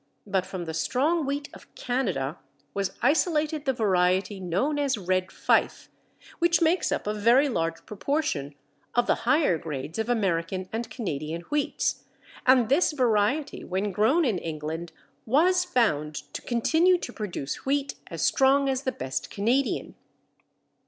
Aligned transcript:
But 0.25 0.47
from 0.47 0.65
the 0.65 0.73
strong 0.73 1.27
wheat 1.27 1.47
of 1.53 1.75
Canada 1.75 2.39
was 2.73 2.97
isolated 3.03 3.65
the 3.65 3.71
variety 3.73 4.39
known 4.39 4.79
as 4.79 4.97
Red 4.97 5.31
Fife, 5.31 5.91
which 6.39 6.59
makes 6.59 6.91
up 6.91 7.05
a 7.05 7.13
very 7.13 7.47
large 7.47 7.85
proportion 7.85 8.55
of 8.95 9.05
the 9.05 9.13
higher 9.29 9.59
grades 9.59 9.99
of 9.99 10.09
American 10.09 10.67
and 10.73 10.89
Canadian 10.89 11.41
wheats, 11.51 12.03
and 12.47 12.67
this 12.67 12.93
variety 12.93 13.63
when 13.63 13.91
grown 13.91 14.25
in 14.25 14.39
England 14.39 14.91
was 15.27 15.63
found 15.63 16.15
to 16.33 16.41
continue 16.41 16.97
to 16.97 17.13
produce 17.13 17.63
wheat 17.63 17.93
as 18.07 18.23
strong 18.23 18.67
as 18.67 18.81
the 18.81 18.91
best 18.91 19.29
Canadian. 19.29 19.93